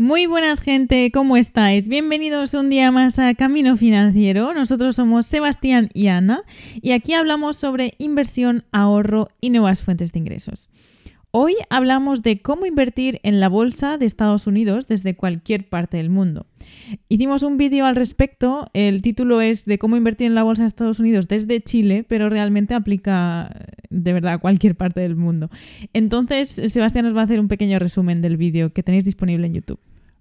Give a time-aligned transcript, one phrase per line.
[0.00, 1.86] Muy buenas gente, ¿cómo estáis?
[1.86, 4.54] Bienvenidos un día más a Camino Financiero.
[4.54, 6.42] Nosotros somos Sebastián y Ana
[6.80, 10.70] y aquí hablamos sobre inversión, ahorro y nuevas fuentes de ingresos.
[11.32, 16.08] Hoy hablamos de cómo invertir en la bolsa de Estados Unidos desde cualquier parte del
[16.08, 16.46] mundo.
[17.10, 20.68] Hicimos un vídeo al respecto, el título es de cómo invertir en la bolsa de
[20.68, 23.54] Estados Unidos desde Chile, pero realmente aplica
[23.90, 25.50] de verdad a cualquier parte del mundo.
[25.92, 29.54] Entonces, Sebastián nos va a hacer un pequeño resumen del vídeo que tenéis disponible en
[29.54, 29.78] YouTube.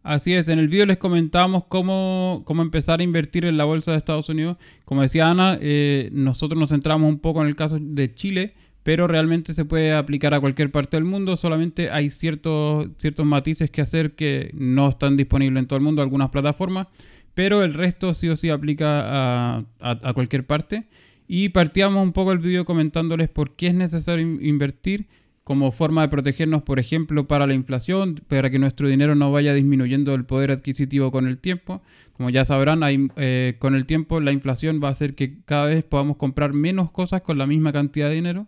[0.09, 3.91] Así es, en el vídeo les comentamos cómo, cómo, empezar a invertir en la bolsa
[3.91, 4.57] de Estados Unidos.
[4.83, 9.05] Como decía Ana, eh, nosotros nos centramos un poco en el caso de Chile, pero
[9.05, 13.81] realmente se puede aplicar a cualquier parte del mundo, solamente hay ciertos, ciertos matices que
[13.81, 16.87] hacer que no están disponibles en todo el mundo, algunas plataformas,
[17.35, 20.87] pero el resto sí o sí aplica a, cualquier parte.
[21.27, 25.05] Y partíamos un poco el vídeo comentándoles por qué es necesario invertir
[25.49, 29.51] como forma de protegernos, por ejemplo, para la inflación, para que nuestro dinero no vaya
[29.51, 31.81] disminuyendo el poder adquisitivo con el tiempo.
[32.13, 35.65] Como ya sabrán, hay, eh, con el tiempo la inflación va a hacer que cada
[35.65, 38.45] vez podamos comprar menos cosas con la misma cantidad de dinero.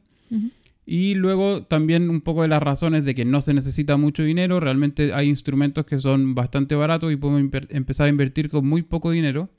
[0.85, 4.59] Y luego también un poco de las razones de que no se necesita mucho dinero,
[4.59, 9.09] realmente hay instrumentos que son bastante baratos y podemos empezar a invertir con muy poco
[9.09, 9.49] dinero.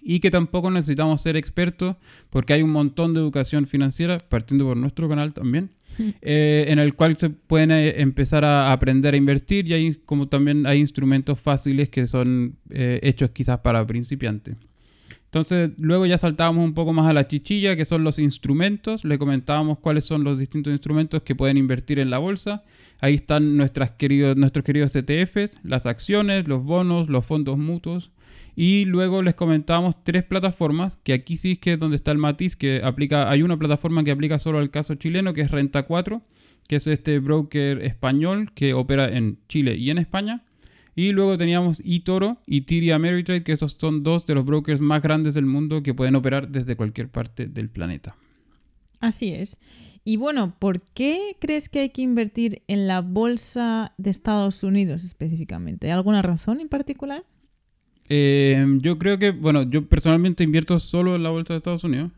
[0.00, 1.96] Y que tampoco necesitamos ser expertos
[2.30, 5.70] porque hay un montón de educación financiera, partiendo por nuestro canal también,
[6.22, 10.28] eh, en el cual se pueden eh, empezar a aprender a invertir y hay como
[10.28, 14.56] también hay instrumentos fáciles que son eh, hechos quizás para principiantes.
[15.32, 19.02] Entonces, luego ya saltábamos un poco más a la chichilla, que son los instrumentos.
[19.02, 22.64] Le comentábamos cuáles son los distintos instrumentos que pueden invertir en la bolsa.
[23.00, 28.10] Ahí están nuestros queridos ETFs, las acciones, los bonos, los fondos mutuos.
[28.54, 32.18] Y luego les comentábamos tres plataformas, que aquí sí es que es donde está el
[32.18, 35.84] matiz, que aplica, hay una plataforma que aplica solo al caso chileno, que es Renta
[35.84, 36.22] 4,
[36.68, 40.44] que es este broker español que opera en Chile y en España.
[40.94, 45.00] Y luego teníamos eToro y TD Ameritrade, que esos son dos de los brokers más
[45.02, 48.16] grandes del mundo que pueden operar desde cualquier parte del planeta.
[49.00, 49.58] Así es.
[50.04, 55.04] Y bueno, ¿por qué crees que hay que invertir en la bolsa de Estados Unidos
[55.04, 55.86] específicamente?
[55.86, 57.24] ¿Hay alguna razón en particular?
[58.14, 62.10] Eh, yo creo que, bueno, yo personalmente invierto solo en la bolsa de Estados Unidos.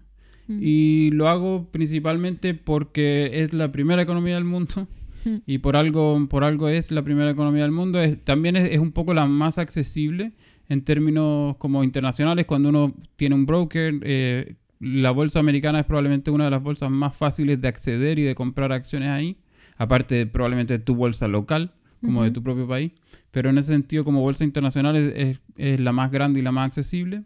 [0.49, 0.59] Mm.
[0.61, 4.89] Y lo hago principalmente porque es la primera economía del mundo
[5.47, 8.01] y por algo, por algo es la primera economía del mundo.
[8.01, 10.33] Es, también es, un poco la más accesible
[10.69, 12.45] en términos como internacionales.
[12.47, 16.91] Cuando uno tiene un broker, eh, la bolsa americana es probablemente una de las bolsas
[16.91, 19.37] más fáciles de acceder y de comprar acciones ahí,
[19.77, 21.71] aparte probablemente de tu bolsa local,
[22.05, 22.93] como de tu propio país.
[23.31, 26.69] Pero en ese sentido, como bolsa internacional, es, es la más grande y la más
[26.69, 27.25] accesible.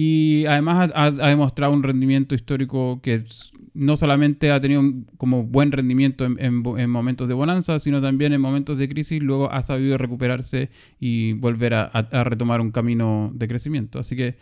[0.00, 3.24] Y además ha, demostrado un rendimiento histórico que
[3.74, 4.80] no solamente ha tenido
[5.16, 9.60] como buen rendimiento en, momentos de bonanza, sino también en momentos de crisis, luego ha
[9.64, 10.70] sabido recuperarse
[11.00, 11.90] y volver a,
[12.22, 13.98] retomar un camino de crecimiento.
[13.98, 14.36] Así que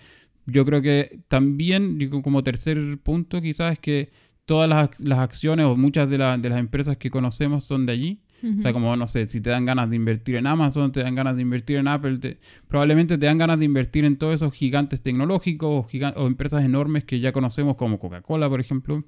[0.45, 4.11] yo creo que también, como tercer punto quizás, es que
[4.45, 8.61] todas las, acciones o muchas de, de las empresas que conocemos son de allí o
[8.61, 11.37] sea, como, no sé, si te dan ganas de invertir en Amazon, te dan ganas
[11.37, 12.39] de invertir en Apple,
[12.69, 15.87] probablemente te dan ganas de invertir en todos esos gigantes tecnológicos
[16.17, 19.05] o, empresas enormes que ya conocemos como Coca-Cola, por ejemplo,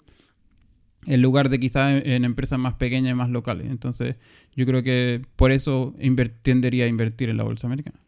[1.07, 3.69] en lugar de quizás en, empresas más pequeñas y más locales.
[3.71, 4.17] Entonces,
[4.57, 5.95] yo creo que por eso
[6.43, 7.99] tendería a invertir en la bolsa americana.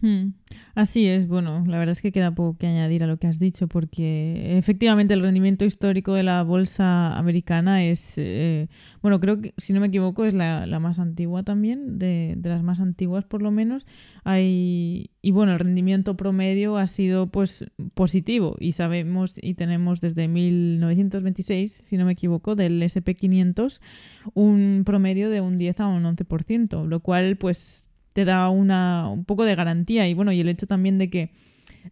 [0.00, 0.34] Hmm.
[0.76, 3.40] Así es, bueno, la verdad es que queda poco que añadir a lo que has
[3.40, 8.68] dicho, porque efectivamente el rendimiento histórico de la bolsa americana es, eh,
[9.02, 12.62] bueno, creo que si no me equivoco es la, más antigua también, de, de, las
[12.62, 13.86] más antiguas por lo menos.
[14.22, 20.28] Hay, y bueno, el rendimiento promedio ha sido pues positivo y sabemos y tenemos desde
[20.28, 23.80] 1926, si no me equivoco, del SP500
[24.34, 27.87] un promedio de un 10 a un 11%, lo cual pues
[28.18, 30.08] te da una, un poco de garantía.
[30.08, 31.30] Y bueno, y el hecho también de que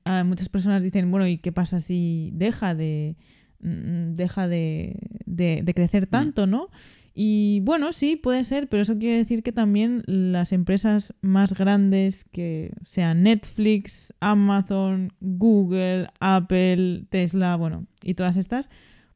[0.04, 3.14] ah, muchas personas dicen, bueno, ¿y qué pasa si deja de,
[3.60, 6.10] mm, deja de, de, crecer mm.
[6.10, 6.68] tanto, no?
[7.14, 12.24] Y bueno, sí, puede ser, pero eso quiere decir que también las empresas más grandes,
[12.24, 18.68] que sean Netflix, Amazon, Google, Apple, Tesla, bueno, y todas estas,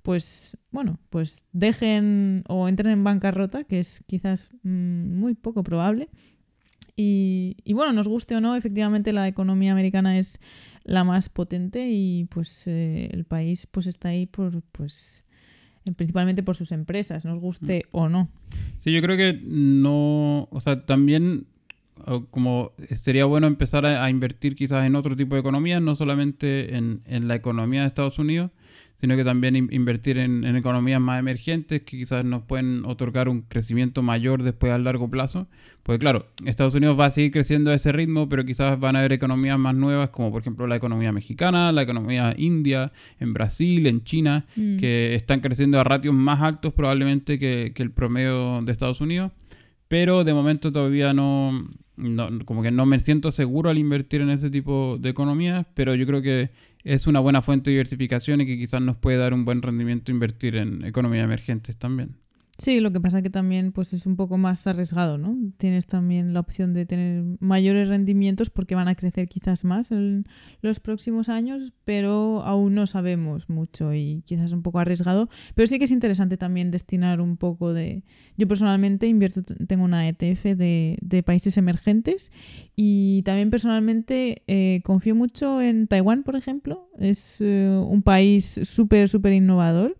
[0.02, 6.08] pues bueno, pues dejen o entren en bancarrota, que es quizás mm, muy poco probable,
[7.02, 10.38] y, bueno, nos guste o no, efectivamente la economía americana es
[10.84, 15.24] la más potente y pues eh, el país pues está ahí por pues
[15.96, 17.96] principalmente por sus empresas, nos guste mm.
[17.96, 18.28] o no.
[18.78, 21.46] Sí, yo creo que no, o sea, también
[22.30, 27.02] como sería bueno empezar a, invertir quizás en otro tipo de economía, no solamente en,
[27.06, 28.50] en, la economía de Estados Unidos,
[29.00, 34.02] sino que también invertir en, economías más emergentes que quizás nos pueden otorgar un crecimiento
[34.02, 35.48] mayor después a largo plazo.
[35.82, 38.98] Pues claro, Estados Unidos va a seguir creciendo a ese ritmo, pero quizás van a
[38.98, 43.86] haber economías más nuevas, como por ejemplo la economía mexicana, la economía india, en Brasil,
[43.86, 44.76] en China, mm.
[44.76, 49.32] que están creciendo a ratios más altos probablemente que, que el promedio de Estados Unidos.
[49.88, 51.68] Pero de momento todavía no,
[52.44, 56.06] como que no me siento seguro al invertir en ese tipo de economías, pero yo
[56.06, 56.50] creo que
[56.84, 60.10] es una buena fuente de diversificación y que quizás nos puede dar un buen rendimiento
[60.10, 62.16] invertir en economías emergentes también.
[62.60, 65.34] Sí, lo que pasa que también pues es un poco más arriesgado, ¿no?
[65.56, 70.26] Tienes también la opción de tener mayores rendimientos porque van a crecer quizás más en
[70.60, 75.66] los próximos años, pero aún no sabemos mucho y quizás es un poco arriesgado, pero
[75.68, 78.04] sí que es interesante también destinar un poco de...
[78.36, 82.30] Yo personalmente invierto, tengo una ETF de, de países emergentes
[82.76, 86.90] y también personalmente eh, confío mucho en Taiwán, por ejemplo.
[86.98, 89.96] Es eh, un país súper, súper innovador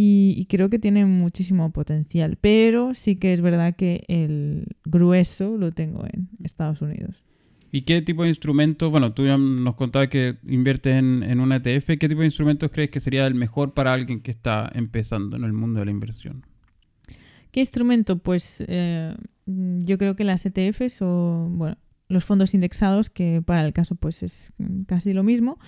[0.00, 5.72] y, creo que tiene muchísimo potencial, pero sí que es verdad que el grueso lo
[5.72, 7.26] tengo en Estados Unidos.
[7.72, 11.56] ¿Y qué tipo de instrumentos, bueno, tú ya nos contabas que inviertes en, en una
[11.56, 15.36] ETF, qué tipo de instrumentos crees que sería el mejor para alguien que está empezando
[15.36, 16.46] en el mundo de la inversión?
[17.50, 18.18] ¿Qué instrumento?
[18.18, 19.16] Pues eh,
[19.46, 21.76] yo creo que las ETFs o, bueno,
[22.08, 24.52] los fondos indexados, que para el caso pues es
[24.86, 25.58] casi lo mismo.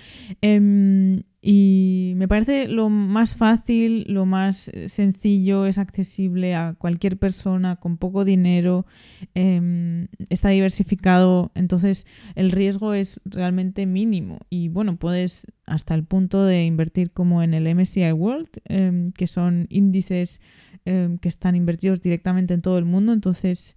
[0.40, 7.76] Em, y me parece lo más fácil, lo más sencillo, es accesible a cualquier persona
[7.76, 8.86] con poco dinero,
[9.34, 14.38] em, está diversificado, entonces el riesgo es realmente mínimo.
[14.50, 19.26] Y bueno, puedes hasta el punto de invertir como en el MSCI World, em, que
[19.26, 20.40] son índices
[20.84, 23.76] que están invertidos directamente en todo el mundo, entonces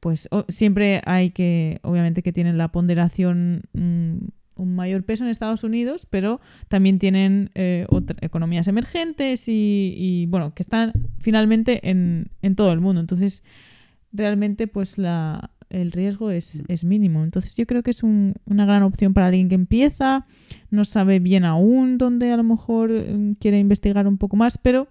[0.00, 4.18] pues siempre hay que, obviamente que tienen la ponderación mm,
[4.58, 7.86] un mayor peso en Estados Unidos, pero también tienen eh,
[8.20, 13.00] economías emergentes y, bueno, que están finalmente en, todo el mundo.
[13.00, 13.42] Entonces,
[14.12, 17.22] realmente, pues la, el riesgo es, es, mínimo.
[17.22, 20.26] Entonces, yo creo que es una gran opción para alguien que empieza,
[20.70, 24.88] no sabe bien aún dónde a lo mejor mm, quiere investigar un poco más, pero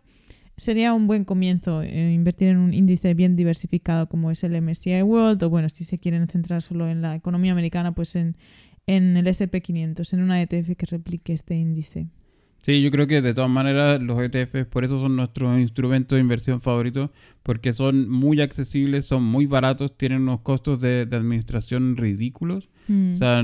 [0.58, 5.04] sería un buen comienzo eh, invertir en un índice bien diversificado como es el MSCI
[5.04, 8.36] World o bueno, si se quieren centrar solo en la economía americana, pues en,
[8.88, 12.08] en el SP500, en una ETF que replique este índice.
[12.68, 16.22] Sí, yo creo que de todas maneras los ETFs por eso son nuestros instrumentos de
[16.22, 17.12] inversión favoritos,
[17.42, 22.68] porque son muy accesibles, son muy baratos, tienen unos costos de, administración ridículos.
[22.90, 23.14] Mm.
[23.14, 23.42] O sea,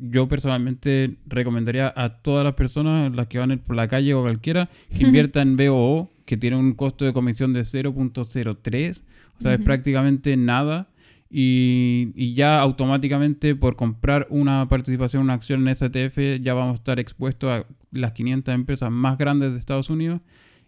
[0.00, 4.68] yo personalmente recomendaría a todas las personas, las que van por la calle o cualquiera,
[4.90, 9.02] que inviertan en BOO, que tiene un costo de comisión de 0.03,
[9.38, 10.88] o sea, es prácticamente nada.
[11.36, 17.00] Y, ya automáticamente por comprar una participación, una acción en STF, ya vamos a estar
[17.00, 20.20] expuestos a las 500 empresas más grandes de Estados Unidos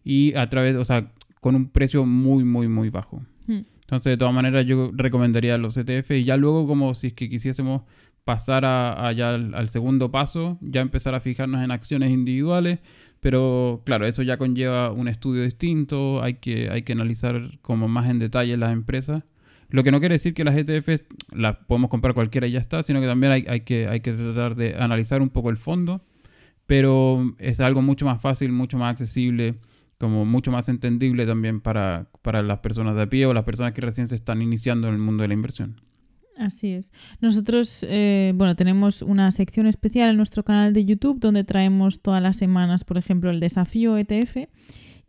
[0.03, 3.23] y a través, o sea, con un precio muy, muy, muy bajo.
[3.47, 3.61] Hmm.
[3.83, 7.29] Entonces, de todas maneras, yo recomendaría los ETF y ya luego, como si es que
[7.29, 7.83] quisiésemos
[8.27, 12.81] pasar a, al, al, segundo paso, ya empezar a fijarnos en acciones individuales,
[13.21, 18.11] pero claro, eso ya conlleva un estudio distinto, hay que, hay que analizar como más
[18.11, 19.23] en detalle las empresas.
[19.69, 22.83] Lo que no quiere decir que las ETFs las podemos comprar cualquiera y ya está,
[22.83, 26.05] sino que también hay, hay, que, hay que tratar de analizar un poco el fondo,
[26.67, 29.61] pero es algo mucho más fácil, mucho más accesible,
[29.99, 33.73] como mucho más entendible también para, para las personas de a pie o las personas
[33.73, 35.81] que recién se están iniciando en el mundo de la inversión.
[36.37, 36.93] Así es.
[37.21, 42.23] Nosotros, eh, bueno, tenemos una sección especial en nuestro canal de YouTube donde traemos todas
[42.23, 44.49] las semanas, por ejemplo, el desafío ETF.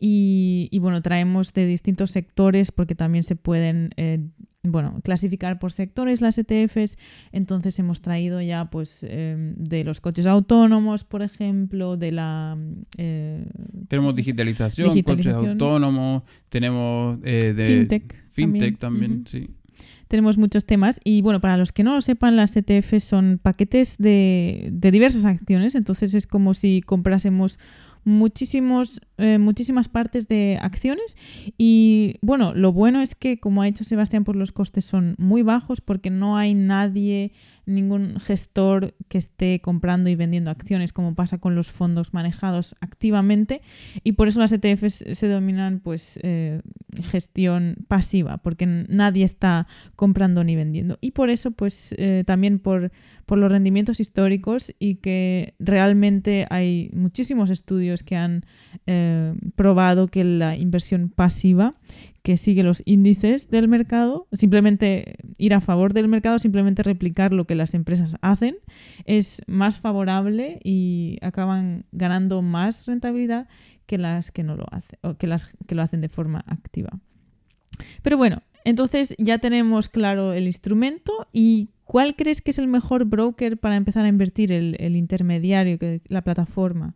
[0.00, 4.28] Y, bueno, traemos de distintos sectores porque también se pueden, eh,
[4.62, 6.96] bueno, clasificar por sectores las ETFs.
[7.32, 12.56] Entonces hemos traído ya, pues, em, de los coches autónomos, por ejemplo, de la...
[12.96, 13.44] Eh,
[13.88, 17.64] tenemos digitalización, coches autónomos, tenemos de...
[17.66, 18.30] Fintech.
[18.30, 19.48] Fintech también, sí
[20.08, 21.00] tenemos muchos temas.
[21.04, 25.24] Y bueno, para los que no lo sepan, las ETF son paquetes de, de diversas
[25.24, 25.74] acciones.
[25.74, 27.58] Entonces es como si comprásemos
[28.04, 31.16] muchísimos, eh, muchísimas partes de acciones.
[31.56, 35.42] Y bueno, lo bueno es que como ha dicho Sebastián, pues los costes son muy
[35.42, 37.32] bajos porque no hay nadie
[37.68, 43.60] ningún gestor que esté comprando y vendiendo acciones como pasa con los fondos manejados activamente.
[44.02, 46.62] Y por eso las ETFs se denominan pues eh,
[47.02, 50.98] gestión pasiva porque nadie está comprando ni vendiendo.
[51.00, 52.90] Y por eso pues eh, también por,
[53.26, 58.44] por los rendimientos históricos y que realmente hay muchísimos estudios que han
[59.08, 61.74] eh, probado que la inversión pasiva,
[62.22, 67.46] que sigue los índices del mercado, simplemente ir a favor del mercado, simplemente replicar lo
[67.46, 68.56] que las empresas hacen,
[69.06, 73.48] es más favorable y acaban ganando más rentabilidad
[73.86, 76.90] que las que no lo hacen, o que las que lo hacen de forma activa.
[78.02, 83.06] Pero bueno, entonces ya tenemos claro el instrumento y ¿cuál crees que es el mejor
[83.06, 86.94] broker para empezar a invertir el, intermediario, la plataforma?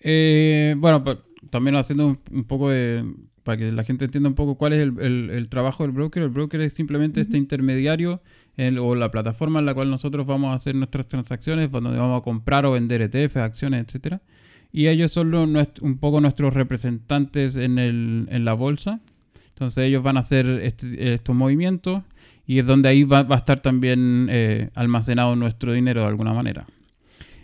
[0.00, 1.04] Eh, bueno,
[1.50, 3.04] también haciendo un, poco de...
[3.42, 6.22] para que la gente entienda un poco cuál es el, trabajo del broker.
[6.22, 8.20] El broker es simplemente este intermediario
[8.80, 12.24] o la plataforma en la cual nosotros vamos a hacer nuestras transacciones, donde vamos a
[12.24, 14.22] comprar o vender ETF, acciones, etcétera.
[14.72, 19.00] Y ellos son un poco nuestros representantes en, el, en la bolsa.
[19.48, 22.02] Entonces ellos van a hacer este, estos movimientos
[22.46, 26.66] y es donde ahí va, a estar también eh, almacenado nuestro dinero de alguna manera.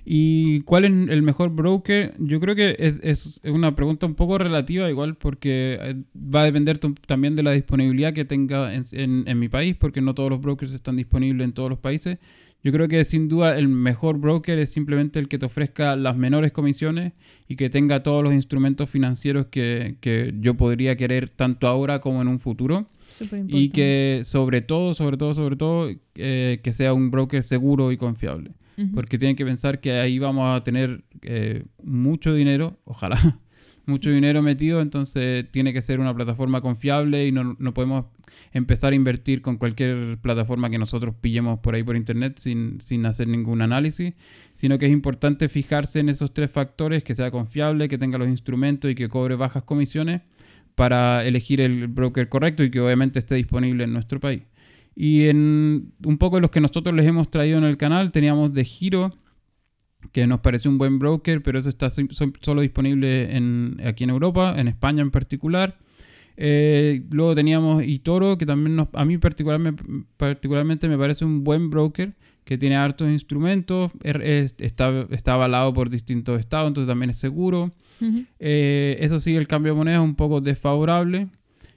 [0.04, 2.14] ¿Y cuál es el mejor broker?
[2.18, 6.78] Yo creo que es, una pregunta un poco relativa igual porque eh, va a depender
[7.06, 10.75] también de la disponibilidad que tenga en, en, mi país porque no todos los brokers
[10.75, 12.18] están disponibles en todos los países.
[12.64, 16.16] Yo creo que sin duda el mejor broker es simplemente el que te ofrezca las
[16.16, 17.12] menores comisiones
[17.49, 22.23] y que tenga todos los instrumentos financieros que, que yo podría querer tanto ahora como
[22.23, 22.87] en un futuro.
[23.47, 27.97] Y que sobre todo, sobre todo, sobre todo, eh, que sea un broker seguro y
[27.97, 28.52] confiable.
[28.94, 33.18] Porque tienen que pensar que ahí vamos a tener eh, mucho dinero, ojalá,
[33.86, 38.06] mucho dinero metido, entonces tiene que ser una plataforma confiable y no, no, podemos
[38.52, 43.04] empezar a invertir con cualquier plataforma que nosotros pillemos por ahí por internet sin, sin
[43.06, 44.14] hacer ningún análisis,
[44.54, 48.28] sino que es importante fijarse en esos tres factores, que sea confiable, que tenga los
[48.28, 50.22] instrumentos y que cobre bajas comisiones
[50.74, 54.42] para elegir el broker correcto y que obviamente esté disponible en nuestro país.
[54.94, 58.52] Y en un poco de los que nosotros les hemos traído en el canal, teníamos
[58.52, 59.12] de Giro,
[60.11, 64.54] que nos parece un buen broker, pero eso está solo disponible en, aquí en Europa,
[64.58, 65.78] en España en particular.
[66.37, 69.84] Eh, luego teníamos Itoro, que también nos, a mí particularmente,
[70.16, 74.20] particularmente me parece un buen broker, que tiene hartos instrumentos, er,
[74.58, 77.72] está, está avalado por distintos estados, entonces también es seguro.
[78.40, 81.28] Eh, eso sí, el cambio de moneda es un poco desfavorable.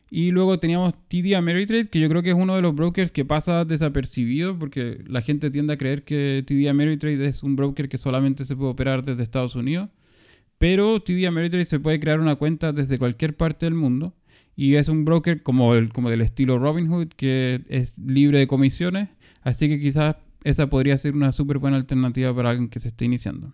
[0.10, 3.26] Y luego teníamos TD Ameritrade, que yo creo que es uno de los brokers que
[3.26, 7.98] pasa desapercibido, porque la gente tiende a creer que TD Ameritrade es un broker que
[7.98, 9.90] solamente se puede operar desde Estados Unidos.
[10.58, 14.14] Pero TD Ameritrade se puede crear una cuenta desde cualquier parte del mundo.
[14.56, 19.10] Y es un broker como, el, como del estilo Robinhood, que es libre de comisiones.
[19.42, 23.06] Así que quizás esa podría ser una súper buena alternativa para alguien que se esté
[23.06, 23.52] iniciando.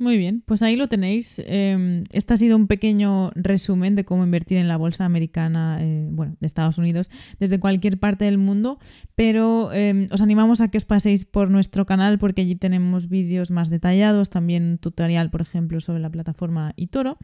[0.00, 1.42] Muy bien, pues ahí lo tenéis.
[1.44, 6.08] Em, este ha sido un pequeño resumen de cómo invertir en la bolsa americana, eh,
[6.10, 8.78] bueno, de Estados Unidos, desde cualquier parte del mundo.
[9.14, 13.50] Pero em, os animamos a que os paséis por nuestro canal porque allí tenemos vídeos
[13.50, 17.18] más detallados, también tutorial, por ejemplo, sobre la plataforma Itoro.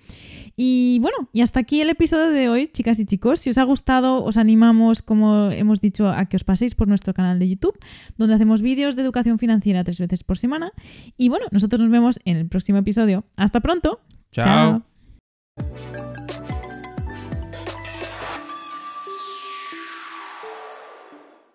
[0.54, 3.40] Y bueno, y hasta aquí el episodio de hoy, chicas y chicos.
[3.40, 7.14] Si os ha gustado, os animamos, como hemos dicho, a que os paséis por nuestro
[7.14, 7.78] canal de YouTube,
[8.18, 10.72] donde hacemos vídeos de educación financiera tres veces por semana.
[11.16, 13.24] Y bueno, nosotros nos vemos en el próximo próximo episodio.
[13.36, 14.00] Hasta pronto.
[14.32, 14.82] Chao.
[15.56, 16.25] Chao.